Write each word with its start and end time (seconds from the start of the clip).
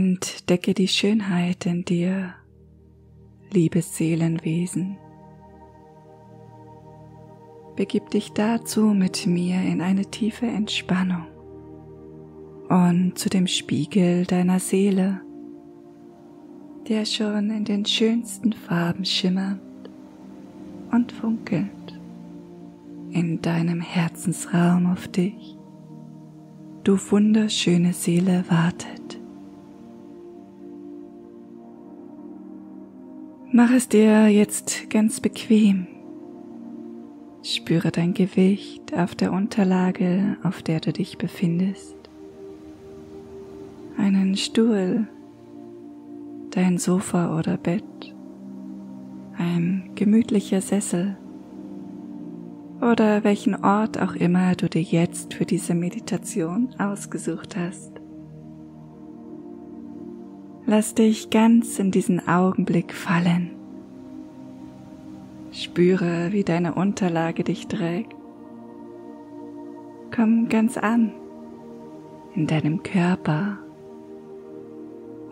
Entdecke 0.00 0.72
die 0.72 0.88
Schönheit 0.88 1.66
in 1.66 1.84
dir, 1.84 2.32
liebes 3.52 3.98
Seelenwesen. 3.98 4.96
Begib 7.76 8.08
dich 8.08 8.32
dazu 8.32 8.94
mit 8.94 9.26
mir 9.26 9.60
in 9.60 9.82
eine 9.82 10.06
tiefe 10.06 10.46
Entspannung 10.46 11.26
und 12.70 13.18
zu 13.18 13.28
dem 13.28 13.46
Spiegel 13.46 14.24
deiner 14.24 14.58
Seele, 14.58 15.20
der 16.88 17.04
schon 17.04 17.50
in 17.50 17.66
den 17.66 17.84
schönsten 17.84 18.54
Farben 18.54 19.04
schimmert 19.04 19.60
und 20.92 21.12
funkelt 21.12 22.00
in 23.10 23.42
deinem 23.42 23.82
Herzensraum 23.82 24.86
auf 24.86 25.08
dich. 25.08 25.58
Du 26.84 26.96
wunderschöne 27.10 27.92
Seele 27.92 28.46
wartet. 28.48 28.99
Mach 33.52 33.72
es 33.72 33.88
dir 33.88 34.28
jetzt 34.28 34.90
ganz 34.90 35.18
bequem. 35.18 35.88
Spüre 37.42 37.90
dein 37.90 38.14
Gewicht 38.14 38.94
auf 38.96 39.16
der 39.16 39.32
Unterlage, 39.32 40.36
auf 40.44 40.62
der 40.62 40.78
du 40.78 40.92
dich 40.92 41.18
befindest. 41.18 41.96
Einen 43.98 44.36
Stuhl, 44.36 45.08
dein 46.50 46.78
Sofa 46.78 47.36
oder 47.36 47.56
Bett, 47.56 48.14
ein 49.36 49.90
gemütlicher 49.96 50.60
Sessel 50.60 51.16
oder 52.80 53.24
welchen 53.24 53.64
Ort 53.64 54.00
auch 54.00 54.14
immer 54.14 54.54
du 54.54 54.68
dir 54.68 54.82
jetzt 54.82 55.34
für 55.34 55.44
diese 55.44 55.74
Meditation 55.74 56.68
ausgesucht 56.78 57.56
hast. 57.56 57.99
Lass 60.70 60.94
dich 60.94 61.30
ganz 61.30 61.80
in 61.80 61.90
diesen 61.90 62.28
Augenblick 62.28 62.94
fallen. 62.94 63.50
Spüre, 65.50 66.30
wie 66.30 66.44
deine 66.44 66.74
Unterlage 66.74 67.42
dich 67.42 67.66
trägt. 67.66 68.14
Komm 70.14 70.48
ganz 70.48 70.76
an 70.76 71.12
in 72.36 72.46
deinem 72.46 72.84
Körper 72.84 73.58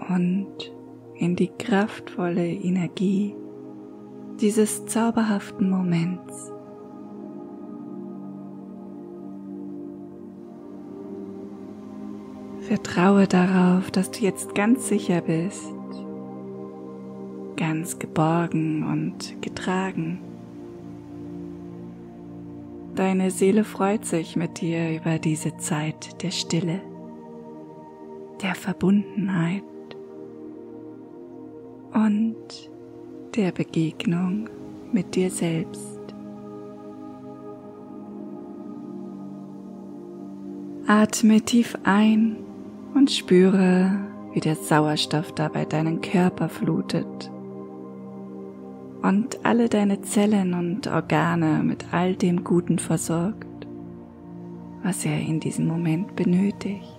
und 0.09 0.73
in 1.15 1.37
die 1.37 1.53
kraftvolle 1.57 2.49
Energie 2.49 3.37
dieses 4.41 4.87
zauberhaften 4.87 5.71
Moments. 5.71 6.51
Vertraue 12.69 13.27
darauf, 13.27 13.91
dass 13.91 14.11
du 14.11 14.19
jetzt 14.19 14.55
ganz 14.55 14.89
sicher 14.89 15.23
bist, 15.23 15.73
ganz 17.57 17.99
geborgen 17.99 18.83
und 18.83 19.41
getragen. 19.41 20.19
Deine 22.95 23.31
Seele 23.31 23.65
freut 23.65 24.05
sich 24.05 24.37
mit 24.37 24.61
dir 24.61 24.95
über 24.95 25.19
diese 25.19 25.57
Zeit 25.57 26.23
der 26.23 26.31
Stille, 26.31 26.83
der 28.43 28.55
Verbundenheit 28.55 29.63
und 31.95 32.37
der 33.35 33.51
Begegnung 33.53 34.51
mit 34.93 35.15
dir 35.15 35.31
selbst. 35.31 35.99
Atme 40.87 41.41
tief 41.41 41.75
ein 41.85 42.37
und 42.95 43.11
spüre, 43.11 43.91
wie 44.33 44.41
der 44.41 44.57
Sauerstoff 44.57 45.33
dabei 45.33 45.65
deinen 45.65 46.01
Körper 46.01 46.49
flutet 46.49 47.31
und 49.03 49.45
alle 49.45 49.69
deine 49.69 50.03
Zellen 50.03 50.55
und 50.55 50.87
Organe 50.87 51.63
mit 51.63 51.93
all 51.93 52.17
dem 52.17 52.45
Guten 52.45 52.79
versorgt, 52.79 53.47
was 54.83 55.05
er 55.05 55.21
in 55.21 55.41
diesem 55.41 55.67
Moment 55.67 56.17
benötigt. 56.17 56.95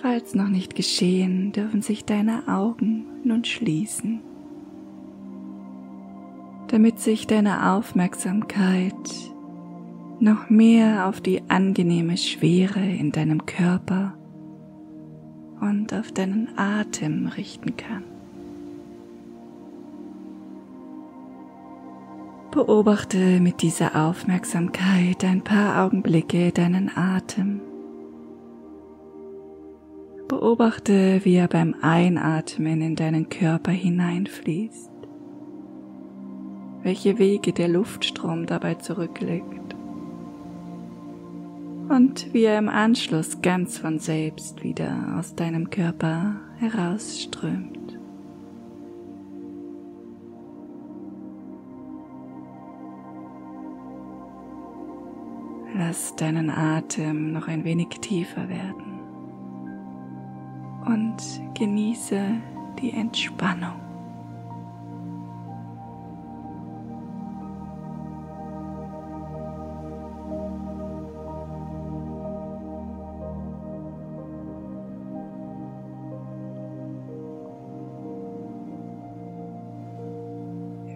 Falls 0.00 0.34
noch 0.34 0.48
nicht 0.48 0.74
geschehen, 0.74 1.52
dürfen 1.52 1.82
sich 1.82 2.04
deine 2.04 2.46
Augen 2.48 3.06
nun 3.24 3.44
schließen, 3.44 4.20
damit 6.68 7.00
sich 7.00 7.26
deine 7.26 7.72
Aufmerksamkeit 7.72 8.94
noch 10.20 10.50
mehr 10.50 11.06
auf 11.06 11.20
die 11.20 11.42
angenehme 11.48 12.16
Schwere 12.16 12.80
in 12.80 13.12
deinem 13.12 13.46
Körper 13.46 14.14
und 15.60 15.92
auf 15.94 16.12
deinen 16.12 16.48
Atem 16.56 17.26
richten 17.26 17.76
kann. 17.76 18.04
Beobachte 22.50 23.40
mit 23.40 23.62
dieser 23.62 23.94
Aufmerksamkeit 23.94 25.22
ein 25.22 25.42
paar 25.42 25.84
Augenblicke 25.84 26.50
deinen 26.50 26.90
Atem. 26.96 27.60
Beobachte, 30.26 31.24
wie 31.24 31.36
er 31.36 31.48
beim 31.48 31.74
Einatmen 31.80 32.80
in 32.80 32.96
deinen 32.96 33.28
Körper 33.28 33.70
hineinfließt, 33.70 34.90
welche 36.82 37.18
Wege 37.18 37.52
der 37.52 37.68
Luftstrom 37.68 38.46
dabei 38.46 38.74
zurücklegt 38.74 39.67
und 41.88 42.32
wie 42.32 42.44
er 42.44 42.58
im 42.58 42.68
Anschluss 42.68 43.40
ganz 43.40 43.78
von 43.78 43.98
selbst 43.98 44.62
wieder 44.62 45.16
aus 45.18 45.34
deinem 45.34 45.70
Körper 45.70 46.36
herausströmt. 46.58 47.78
Lass 55.76 56.16
deinen 56.16 56.50
Atem 56.50 57.32
noch 57.32 57.46
ein 57.46 57.64
wenig 57.64 57.88
tiefer 58.00 58.48
werden 58.48 58.98
und 60.86 61.16
genieße 61.54 62.20
die 62.80 62.92
Entspannung. 62.92 63.87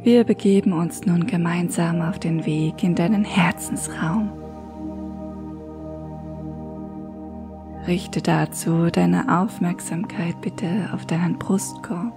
Wir 0.02 0.24
begeben 0.24 0.72
uns 0.72 1.06
nun 1.06 1.28
gemeinsam 1.28 2.02
auf 2.02 2.18
den 2.18 2.44
Weg 2.44 2.82
in 2.82 2.96
deinen 2.96 3.22
Herzensraum. 3.22 4.32
Richte 7.86 8.20
dazu 8.20 8.90
deine 8.90 9.40
Aufmerksamkeit 9.40 10.40
bitte 10.40 10.90
auf 10.92 11.06
deinen 11.06 11.38
Brustkorb 11.38 12.12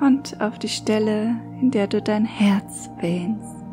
und 0.00 0.40
auf 0.40 0.60
die 0.60 0.68
Stelle, 0.68 1.34
in 1.60 1.72
der 1.72 1.88
du 1.88 2.00
dein 2.00 2.24
Herz 2.24 2.88
wähnst. 3.00 3.64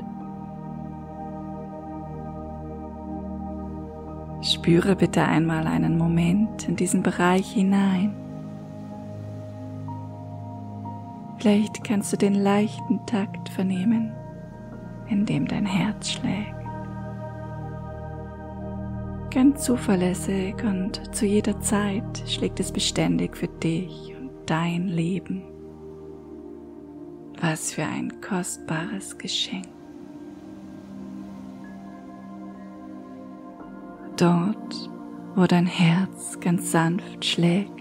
Spüre 4.41 4.95
bitte 4.95 5.23
einmal 5.23 5.67
einen 5.67 5.99
Moment 5.99 6.67
in 6.67 6.75
diesen 6.75 7.03
Bereich 7.03 7.51
hinein 7.51 8.20
Vielleicht 11.41 11.83
kannst 11.83 12.13
du 12.13 12.17
den 12.17 12.35
leichten 12.35 13.03
Takt 13.07 13.49
vernehmen, 13.49 14.13
in 15.09 15.25
dem 15.25 15.47
dein 15.47 15.65
Herz 15.65 16.11
schlägt. 16.11 16.53
Ganz 19.31 19.63
zuverlässig 19.63 20.63
und 20.63 21.15
zu 21.15 21.25
jeder 21.25 21.59
Zeit 21.59 22.23
schlägt 22.27 22.59
es 22.59 22.71
beständig 22.71 23.35
für 23.35 23.47
dich 23.47 24.13
und 24.15 24.29
dein 24.45 24.87
Leben. 24.87 25.41
Was 27.41 27.73
für 27.73 27.85
ein 27.85 28.21
kostbares 28.21 29.17
Geschenk. 29.17 29.65
Dort, 34.15 34.91
wo 35.33 35.47
dein 35.47 35.65
Herz 35.65 36.39
ganz 36.39 36.71
sanft 36.71 37.25
schlägt, 37.25 37.80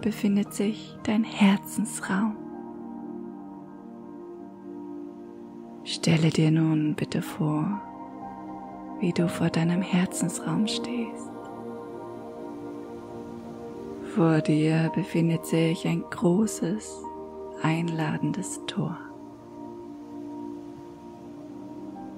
befindet 0.00 0.52
sich 0.52 0.96
dein 1.04 1.24
Herzensraum. 1.24 2.36
Stelle 5.84 6.30
dir 6.30 6.50
nun 6.50 6.94
bitte 6.94 7.22
vor, 7.22 7.80
wie 9.00 9.12
du 9.12 9.28
vor 9.28 9.48
deinem 9.50 9.82
Herzensraum 9.82 10.66
stehst. 10.66 11.30
Vor 14.14 14.40
dir 14.40 14.90
befindet 14.94 15.46
sich 15.46 15.86
ein 15.86 16.02
großes, 16.10 17.02
einladendes 17.62 18.60
Tor. 18.66 18.96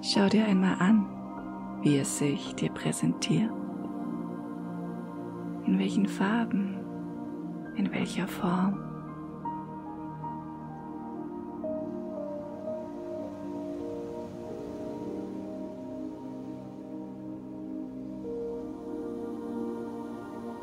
Schau 0.01 0.29
dir 0.29 0.47
einmal 0.47 0.77
an, 0.81 1.07
wie 1.83 1.99
es 1.99 2.19
sich 2.19 2.55
dir 2.55 2.71
präsentiert. 2.71 3.53
in 5.67 5.79
welchen 5.79 6.07
Farben, 6.07 6.77
in 7.77 7.93
welcher 7.93 8.29
Form. 8.29 8.79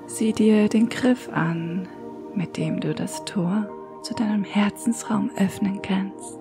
Sieh 0.07 0.33
dir 0.33 0.67
den 0.67 0.89
Griff 0.89 1.29
an, 1.31 1.87
mit 2.35 2.57
dem 2.57 2.81
du 2.81 2.93
das 2.93 3.23
Tor 3.25 3.69
zu 4.03 4.13
deinem 4.13 4.43
Herzensraum 4.43 5.31
öffnen 5.37 5.81
kannst. 5.81 6.39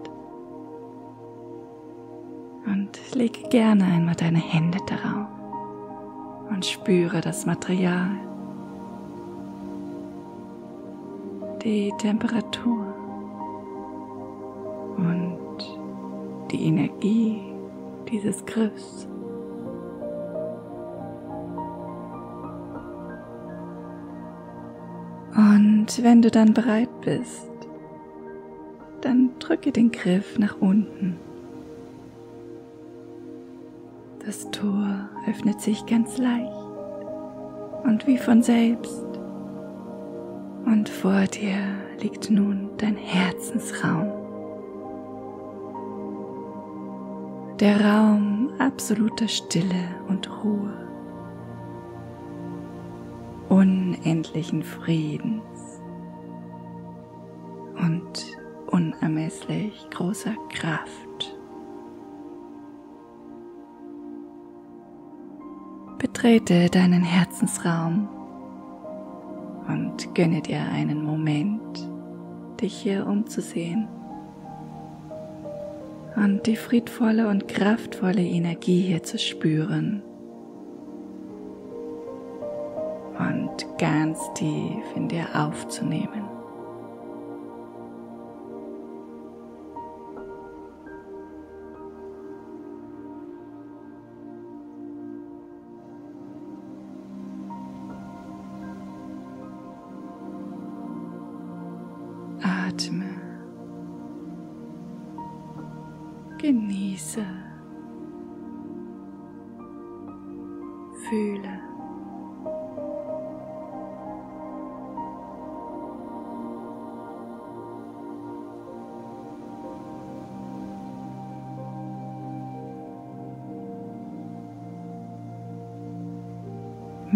Und 2.66 2.98
lege 3.14 3.48
gerne 3.50 3.84
einmal 3.84 4.16
deine 4.16 4.40
Hände 4.40 4.78
darauf 4.86 5.28
und 6.50 6.66
spüre 6.66 7.20
das 7.20 7.46
Material, 7.46 8.10
die 11.62 11.92
Temperatur 11.98 12.94
und 14.96 15.38
die 16.50 16.66
Energie 16.66 17.40
dieses 18.10 18.44
Griffs. 18.46 19.08
Und 25.34 25.86
wenn 26.02 26.22
du 26.22 26.30
dann 26.30 26.52
bereit 26.54 26.88
bist, 27.00 27.48
dann 29.00 29.30
drücke 29.38 29.72
den 29.72 29.90
Griff 29.90 30.38
nach 30.38 30.56
unten. 30.60 31.16
Das 34.24 34.50
Tor 34.50 35.08
öffnet 35.28 35.60
sich 35.60 35.86
ganz 35.86 36.18
leicht 36.18 36.52
und 37.84 38.06
wie 38.06 38.18
von 38.18 38.42
selbst. 38.42 39.07
Und 40.70 40.86
vor 40.90 41.22
dir 41.22 41.60
liegt 41.98 42.28
nun 42.28 42.68
dein 42.76 42.94
Herzensraum. 42.94 44.12
Der 47.58 47.80
Raum 47.80 48.50
absoluter 48.58 49.28
Stille 49.28 49.88
und 50.08 50.28
Ruhe, 50.44 50.74
unendlichen 53.48 54.62
Friedens 54.62 55.80
und 57.78 58.36
unermesslich 58.66 59.88
großer 59.88 60.34
Kraft. 60.50 61.34
Betrete 65.96 66.68
deinen 66.68 67.02
Herzensraum 67.02 68.17
und 69.68 70.14
gönne 70.14 70.40
dir 70.40 70.60
einen 70.60 71.02
Moment, 71.02 71.88
dich 72.60 72.74
hier 72.74 73.06
umzusehen 73.06 73.86
und 76.16 76.46
die 76.46 76.56
friedvolle 76.56 77.28
und 77.28 77.46
kraftvolle 77.46 78.22
Energie 78.22 78.80
hier 78.80 79.02
zu 79.02 79.18
spüren 79.18 80.02
und 83.18 83.78
ganz 83.78 84.18
tief 84.34 84.84
in 84.96 85.08
dir 85.08 85.26
aufzunehmen. 85.34 86.37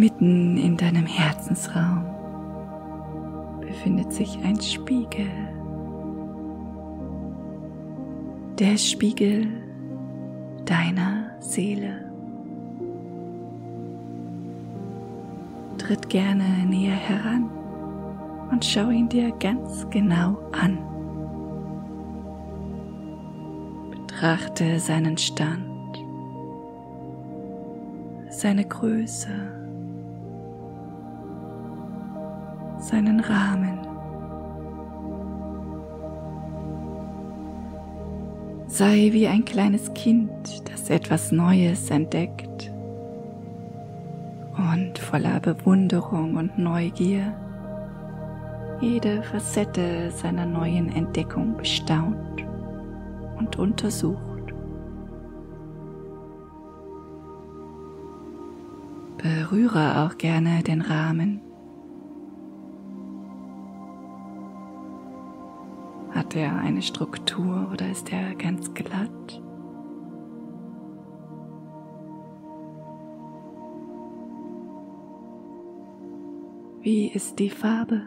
Mitten 0.02 0.56
in 0.56 0.76
deinem 0.76 1.06
Herzensraum 1.06 2.04
befindet 3.60 4.12
sich 4.12 4.37
ein 4.44 4.60
Spiegel 4.60 5.31
der 8.58 8.76
Spiegel 8.78 9.46
deiner 10.64 11.31
Seele. 11.38 12.10
Tritt 15.78 16.08
gerne 16.08 16.66
näher 16.66 16.96
heran 16.96 17.48
und 18.50 18.64
schau 18.64 18.90
ihn 18.90 19.08
dir 19.08 19.31
ganz 19.38 19.88
genau 19.90 20.37
an. 20.50 20.78
Betrachte 23.88 24.81
seinen 24.81 25.16
Stand, 25.16 26.02
seine 28.31 28.64
Größe, 28.64 29.61
seinen 32.92 33.20
Rahmen. 33.20 33.78
Sei 38.66 39.08
wie 39.12 39.26
ein 39.26 39.46
kleines 39.46 39.94
Kind, 39.94 40.30
das 40.70 40.90
etwas 40.90 41.32
Neues 41.32 41.90
entdeckt 41.90 42.70
und 44.58 44.98
voller 44.98 45.40
Bewunderung 45.40 46.36
und 46.36 46.58
Neugier 46.58 47.34
jede 48.82 49.22
Facette 49.22 50.10
seiner 50.10 50.44
neuen 50.44 50.94
Entdeckung 50.94 51.56
bestaunt 51.56 52.44
und 53.38 53.58
untersucht. 53.58 54.20
Berühre 59.16 60.04
auch 60.04 60.18
gerne 60.18 60.62
den 60.62 60.82
Rahmen 60.82 61.40
Hat 66.32 66.39
er 66.39 66.56
eine 66.60 66.81
Struktur 66.81 67.69
oder 67.70 67.91
ist 67.91 68.10
er 68.10 68.34
ganz 68.36 68.72
glatt? 68.72 69.43
Wie 76.81 77.08
ist 77.08 77.39
die 77.39 77.51
Farbe? 77.51 78.01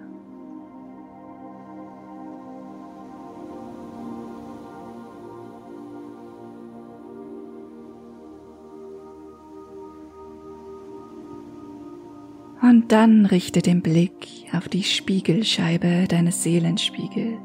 Und 12.63 12.91
dann 12.91 13.27
richte 13.27 13.61
den 13.61 13.83
Blick 13.83 14.47
auf 14.51 14.67
die 14.67 14.81
Spiegelscheibe 14.81 16.07
deines 16.07 16.41
Seelenspiegels 16.41 17.44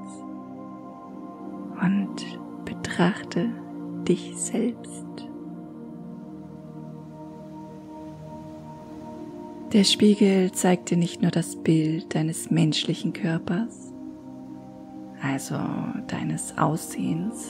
betrachte 3.00 3.48
dich 4.06 4.36
selbst. 4.36 5.06
Der 9.72 9.84
Spiegel 9.84 10.52
zeigt 10.52 10.90
dir 10.90 10.98
nicht 10.98 11.22
nur 11.22 11.30
das 11.30 11.56
Bild 11.56 12.14
deines 12.14 12.50
menschlichen 12.50 13.14
Körpers, 13.14 13.94
also 15.22 15.56
deines 16.08 16.58
Aussehens, 16.58 17.48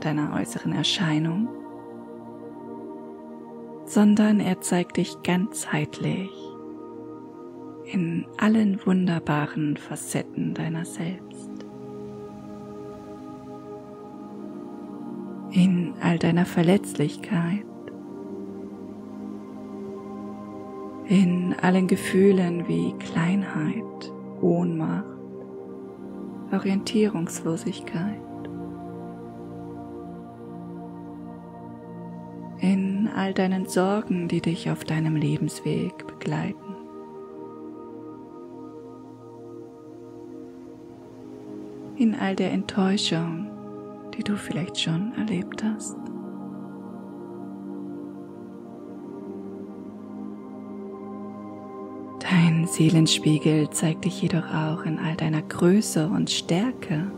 deiner 0.00 0.34
äußeren 0.38 0.74
Erscheinung, 0.74 1.48
sondern 3.86 4.38
er 4.38 4.60
zeigt 4.60 4.98
dich 4.98 5.22
ganzheitlich 5.22 6.30
in 7.86 8.26
allen 8.36 8.78
wunderbaren 8.84 9.78
Facetten 9.78 10.52
deiner 10.52 10.84
selbst. 10.84 11.39
in 15.52 15.94
all 16.00 16.18
deiner 16.18 16.46
Verletzlichkeit, 16.46 17.64
in 21.06 21.54
allen 21.60 21.88
Gefühlen 21.88 22.68
wie 22.68 22.92
Kleinheit, 22.98 24.12
Ohnmacht, 24.40 25.04
Orientierungslosigkeit, 26.52 28.20
in 32.60 33.08
all 33.16 33.34
deinen 33.34 33.66
Sorgen, 33.66 34.28
die 34.28 34.40
dich 34.40 34.70
auf 34.70 34.84
deinem 34.84 35.16
Lebensweg 35.16 36.06
begleiten. 36.06 36.70
in 42.00 42.14
all 42.14 42.34
der 42.34 42.50
Enttäuschung, 42.50 43.50
die 44.20 44.24
du 44.24 44.36
vielleicht 44.36 44.78
schon 44.78 45.14
erlebt 45.14 45.64
hast. 45.64 45.96
Dein 52.18 52.66
Seelenspiegel 52.66 53.70
zeigt 53.70 54.04
dich 54.04 54.20
jedoch 54.20 54.52
auch 54.52 54.84
in 54.84 54.98
all 54.98 55.16
deiner 55.16 55.40
Größe 55.40 56.06
und 56.06 56.28
Stärke, 56.28 57.10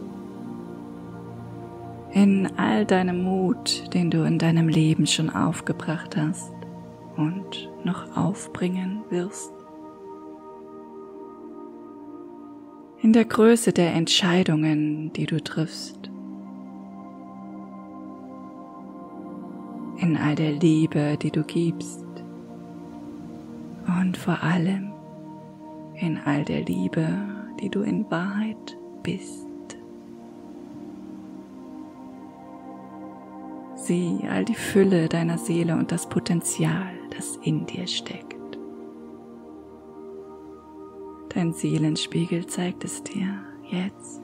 in 2.13 2.49
all 2.57 2.87
deinem 2.87 3.25
Mut, 3.25 3.93
den 3.93 4.09
du 4.09 4.23
in 4.23 4.39
deinem 4.39 4.69
Leben 4.69 5.09
schon 5.09 5.29
aufgebracht 5.29 6.17
hast 6.17 6.53
und 7.17 7.69
noch 7.83 8.17
aufbringen 8.17 9.03
wirst. 9.11 9.53
In 13.01 13.13
der 13.13 13.25
Größe 13.25 13.73
der 13.73 13.93
Entscheidungen, 13.93 15.13
die 15.15 15.27
du 15.27 15.43
triffst. 15.43 16.12
In 20.03 20.17
all 20.17 20.35
der 20.35 20.51
Liebe, 20.51 21.17
die 21.17 21.31
du 21.31 21.45
gibst. 21.45 22.05
Und 23.87 24.17
vor 24.17 24.43
allem 24.43 24.91
in 25.95 26.19
all 26.25 26.45
der 26.45 26.65
Liebe, 26.65 27.07
die 27.61 27.69
du 27.69 27.83
in 27.83 28.11
Wahrheit 28.11 28.77
bist. 29.05 29.47
Sieh 33.77 34.19
all 34.29 34.45
die 34.45 34.57
Fülle 34.57 35.09
deiner 35.09 35.39
Seele 35.39 35.77
und 35.77 35.93
das 35.93 36.09
Potenzial, 36.09 36.91
das 37.17 37.39
in 37.45 37.65
dir 37.67 37.87
steckt. 37.87 38.59
Dein 41.29 41.53
Seelenspiegel 41.53 42.45
zeigt 42.49 42.83
es 42.83 43.05
dir 43.05 43.39
jetzt. 43.71 44.21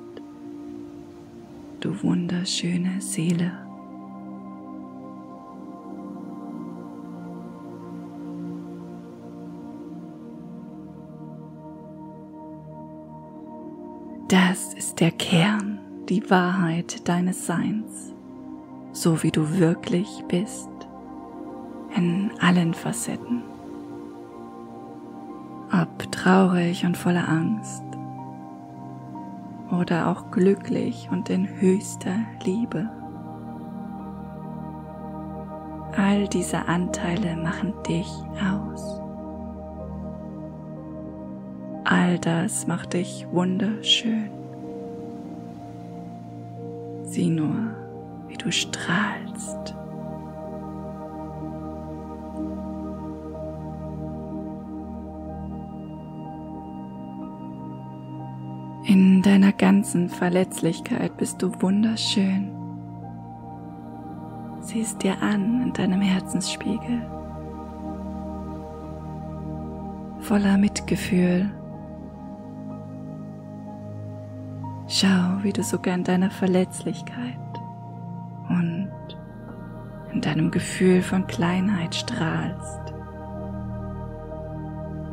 Du 1.78 2.02
wunderschöne 2.02 3.00
Seele. 3.00 3.67
Das 14.28 14.74
ist 14.74 15.00
der 15.00 15.10
Kern, 15.10 15.78
die 16.10 16.28
Wahrheit 16.28 17.08
deines 17.08 17.46
Seins, 17.46 18.12
so 18.92 19.22
wie 19.22 19.30
du 19.30 19.58
wirklich 19.58 20.22
bist, 20.28 20.68
in 21.96 22.30
allen 22.38 22.74
Facetten. 22.74 23.42
Ob 25.72 26.12
traurig 26.12 26.84
und 26.84 26.94
voller 26.94 27.26
Angst 27.26 27.82
oder 29.70 30.08
auch 30.08 30.30
glücklich 30.30 31.08
und 31.10 31.30
in 31.30 31.48
höchster 31.48 32.18
Liebe. 32.44 32.90
All 35.96 36.28
diese 36.28 36.68
Anteile 36.68 37.34
machen 37.34 37.72
dich 37.88 38.12
aus. 38.46 38.97
All 42.08 42.18
das 42.18 42.66
macht 42.66 42.94
dich 42.94 43.26
wunderschön. 43.32 44.30
Sieh 47.02 47.28
nur, 47.28 47.54
wie 48.28 48.36
du 48.38 48.50
strahlst. 48.50 49.74
In 58.86 59.20
deiner 59.20 59.52
ganzen 59.52 60.08
Verletzlichkeit 60.08 61.14
bist 61.18 61.42
du 61.42 61.52
wunderschön. 61.60 62.50
Sieh 64.62 64.80
es 64.80 64.96
dir 64.96 65.20
an 65.20 65.60
in 65.62 65.72
deinem 65.74 66.00
Herzensspiegel. 66.00 67.02
Voller 70.20 70.56
Mitgefühl 70.56 71.50
Schau, 75.00 75.44
wie 75.44 75.52
du 75.52 75.62
sogar 75.62 75.94
in 75.94 76.02
deiner 76.02 76.28
Verletzlichkeit 76.28 77.38
und 78.48 78.90
in 80.12 80.20
deinem 80.20 80.50
Gefühl 80.50 81.02
von 81.02 81.24
Kleinheit 81.28 81.94
strahlst 81.94 82.80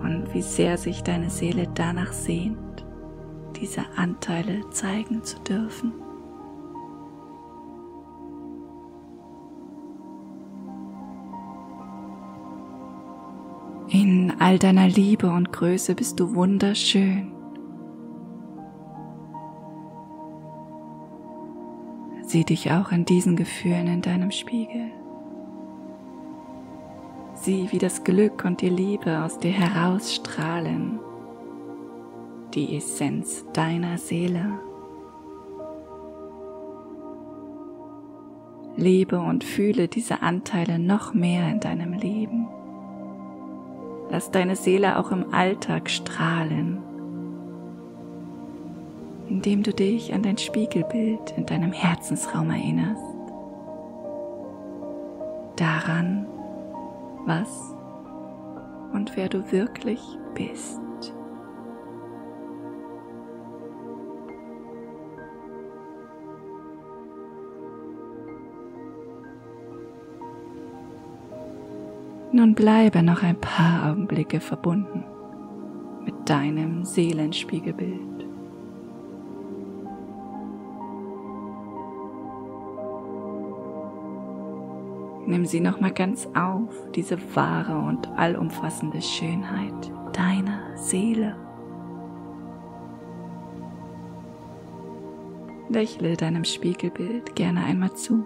und 0.01 0.33
wie 0.33 0.41
sehr 0.41 0.79
sich 0.79 1.03
deine 1.03 1.29
Seele 1.29 1.67
danach 1.75 2.13
sehnt, 2.13 2.83
diese 3.61 3.81
Anteile 3.95 4.67
zeigen 4.71 5.23
zu 5.23 5.37
dürfen. 5.41 5.93
In 13.89 14.33
all 14.39 14.57
deiner 14.57 14.87
Liebe 14.87 15.29
und 15.29 15.53
Größe 15.53 15.93
bist 15.93 16.19
du 16.19 16.33
wunderschön. 16.33 17.34
Sieh 22.35 22.43
dich 22.43 22.69
auch 22.69 22.91
in 22.91 23.05
diesen 23.05 23.37
Gefühlen 23.37 23.87
in 23.87 24.01
deinem 24.01 24.29
Spiegel. 24.29 24.91
Sieh, 27.33 27.71
wie 27.71 27.77
das 27.77 28.03
Glück 28.03 28.43
und 28.43 28.59
die 28.59 28.67
Liebe 28.67 29.23
aus 29.23 29.39
dir 29.39 29.53
herausstrahlen, 29.53 30.99
die 32.53 32.75
Essenz 32.75 33.45
deiner 33.53 33.97
Seele. 33.97 34.59
Lebe 38.75 39.17
und 39.21 39.45
fühle 39.45 39.87
diese 39.87 40.21
Anteile 40.21 40.77
noch 40.77 41.13
mehr 41.13 41.47
in 41.47 41.61
deinem 41.61 41.93
Leben. 41.93 42.49
Lass 44.09 44.29
deine 44.29 44.57
Seele 44.57 44.99
auch 44.99 45.09
im 45.11 45.33
Alltag 45.33 45.89
strahlen 45.89 46.84
indem 49.27 49.63
du 49.63 49.73
dich 49.73 50.13
an 50.13 50.23
dein 50.23 50.37
Spiegelbild 50.37 51.33
in 51.37 51.45
deinem 51.45 51.71
Herzensraum 51.71 52.49
erinnerst. 52.49 53.03
Daran, 55.55 56.27
was 57.25 57.75
und 58.93 59.15
wer 59.15 59.29
du 59.29 59.51
wirklich 59.51 60.01
bist. 60.33 60.79
Nun 72.31 72.53
bleibe 72.53 73.01
noch 73.01 73.23
ein 73.23 73.39
paar 73.39 73.89
Augenblicke 73.89 74.41
verbunden 74.41 75.05
mit 76.03 76.29
deinem 76.29 76.83
Seelenspiegelbild. 76.83 78.14
Nimm 85.27 85.45
sie 85.45 85.59
nochmal 85.59 85.91
ganz 85.91 86.27
auf, 86.35 86.69
diese 86.93 87.17
wahre 87.35 87.77
und 87.77 88.07
allumfassende 88.15 89.01
Schönheit 89.01 89.91
deiner 90.13 90.77
Seele. 90.77 91.35
Lächle 95.69 96.15
deinem 96.15 96.43
Spiegelbild 96.43 97.35
gerne 97.35 97.63
einmal 97.63 97.93
zu 97.93 98.23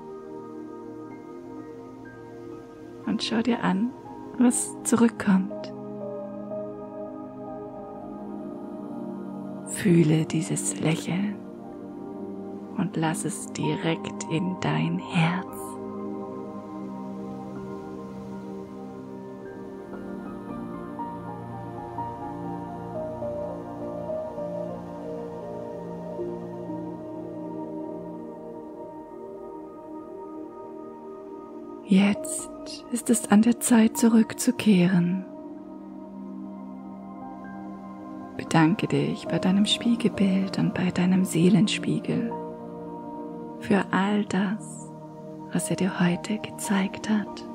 und 3.06 3.24
schau 3.24 3.42
dir 3.42 3.64
an, 3.64 3.92
was 4.38 4.76
zurückkommt. 4.84 5.74
Fühle 9.68 10.26
dieses 10.26 10.80
Lächeln 10.80 11.36
und 12.78 12.96
lass 12.98 13.26
es 13.26 13.48
direkt 13.54 14.26
in 14.32 14.58
dein 14.62 15.00
Herz. 15.00 15.59
Jetzt 32.20 32.50
ist 32.92 33.10
es 33.10 33.32
an 33.32 33.44
der 33.44 33.62
Zeit 33.62 33.96
zurückzukehren. 33.98 35.24
Bedanke 38.36 38.88
dich 38.88 39.26
bei 39.28 39.40
deinem 39.40 39.66
Spiegelbild 39.66 40.58
und 40.60 40.74
bei 40.74 40.92
deinem 40.92 41.24
Seelenspiegel 41.24 42.32
für 43.62 43.86
all 43.92 44.26
das, 44.26 44.90
was 45.54 45.70
er 45.70 45.78
dir 45.78 46.00
heute 46.00 46.40
gezeigt 46.40 47.10
hat. 47.10 47.46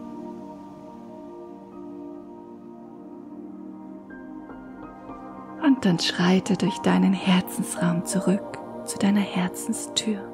Und 5.62 5.84
dann 5.84 5.98
schreite 5.98 6.56
durch 6.56 6.78
deinen 6.78 7.12
Herzensraum 7.12 8.06
zurück 8.06 8.58
zu 8.86 8.98
deiner 8.98 9.20
Herzenstür. 9.20 10.33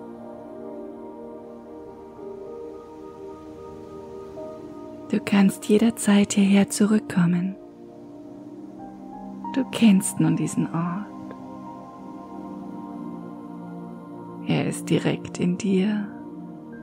Du 5.11 5.19
kannst 5.19 5.65
jederzeit 5.65 6.35
hierher 6.35 6.71
zurückkommen. 6.71 7.57
Du 9.55 9.65
kennst 9.73 10.21
nun 10.21 10.37
diesen 10.37 10.69
Ort. 10.73 11.07
Er 14.47 14.67
ist 14.67 14.89
direkt 14.89 15.41
in 15.41 15.59
dir 15.59 16.07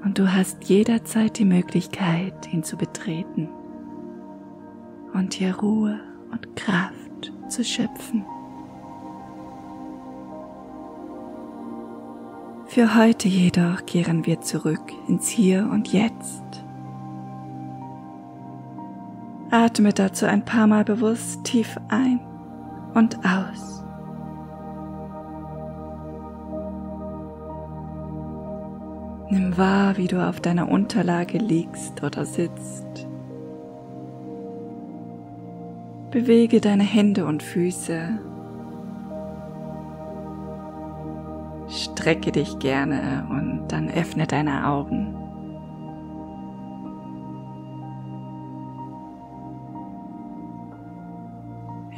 und 0.04 0.20
du 0.20 0.34
hast 0.34 0.66
jederzeit 0.66 1.40
die 1.40 1.46
Möglichkeit, 1.46 2.54
ihn 2.54 2.64
zu 2.64 2.76
betreten 2.76 3.48
und 5.14 5.34
hier 5.34 5.56
Ruhe 5.56 5.98
und 6.30 6.54
Kraft 6.58 7.32
zu 7.48 7.64
schöpfen. 7.64 8.26
Für 12.66 12.94
heute 12.96 13.30
jedoch 13.30 13.86
kehren 13.86 14.26
wir 14.26 14.42
zurück 14.42 14.92
ins 15.08 15.30
Hier 15.30 15.70
und 15.72 15.94
Jetzt. 15.94 16.67
Atme 19.50 19.94
dazu 19.94 20.26
ein 20.26 20.44
paar 20.44 20.68
Mal 20.68 20.84
bewusst 20.84 21.44
tief 21.46 21.78
ein 21.88 22.20
und 22.94 23.18
aus. 23.20 23.84
Nimm 29.30 29.58
wahr, 29.58 29.98
wie 29.98 30.08
du 30.08 30.26
auf 30.26 30.40
deiner 30.40 30.70
Unterlage 30.70 31.38
liegst 31.38 32.04
oder 32.04 32.26
sitzt. 32.26 33.08
Bewege 36.12 36.62
deine 36.62 36.84
Hände 36.84 37.26
und 37.26 37.44
Füße. 37.44 38.20
Strecke 41.68 42.32
dich 42.32 42.60
gerne 42.60 43.28
und 43.30 43.68
dann 43.68 43.90
öffne 43.90 44.26
deine 44.26 44.68
Augen. 44.68 45.17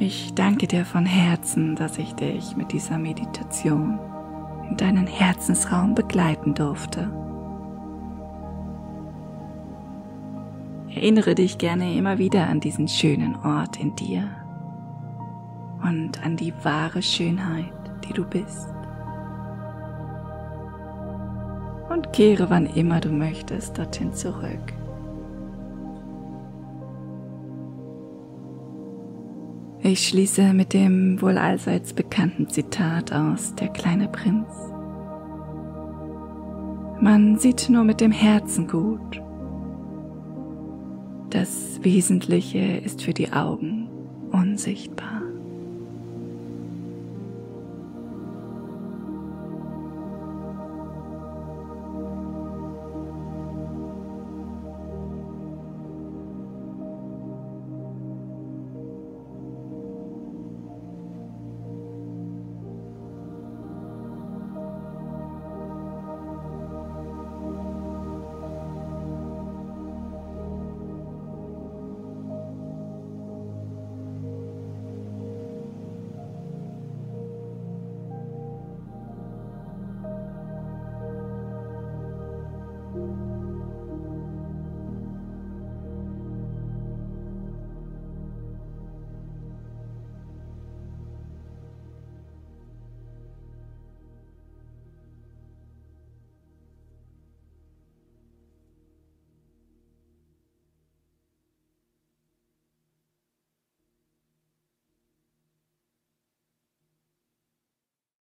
Ich 0.02 0.32
danke 0.32 0.66
dir 0.66 0.86
von 0.86 1.04
Herzen, 1.04 1.76
dass 1.76 1.98
ich 1.98 2.14
dich 2.14 2.56
mit 2.56 2.72
dieser 2.72 2.96
Meditation 2.96 3.98
in 4.70 4.78
deinen 4.78 5.06
Herzensraum 5.06 5.94
begleiten 5.94 6.54
durfte. 6.54 7.12
Erinnere 10.88 11.34
dich 11.34 11.58
gerne 11.58 11.94
immer 11.94 12.16
wieder 12.16 12.48
an 12.48 12.60
diesen 12.60 12.88
schönen 12.88 13.36
Ort 13.44 13.78
in 13.78 13.94
dir 13.94 14.26
und 15.82 16.24
an 16.24 16.34
die 16.38 16.54
wahre 16.62 17.02
Schönheit, 17.02 17.70
die 18.08 18.14
du 18.14 18.24
bist. 18.24 18.72
Und 21.90 22.10
kehre 22.14 22.48
wann 22.48 22.64
immer 22.64 23.00
du 23.00 23.10
möchtest 23.10 23.76
dorthin 23.76 24.14
zurück. 24.14 24.79
Ich 29.82 30.08
schließe 30.08 30.52
mit 30.52 30.74
dem 30.74 31.22
wohl 31.22 31.38
allseits 31.38 31.94
bekannten 31.94 32.48
Zitat 32.48 33.12
aus 33.12 33.54
Der 33.54 33.68
kleine 33.68 34.08
Prinz. 34.08 34.46
Man 37.00 37.38
sieht 37.38 37.70
nur 37.70 37.84
mit 37.84 38.02
dem 38.02 38.12
Herzen 38.12 38.68
gut. 38.68 39.22
Das 41.30 41.82
Wesentliche 41.82 42.58
ist 42.58 43.02
für 43.02 43.14
die 43.14 43.32
Augen 43.32 43.88
unsichtbar. 44.32 45.19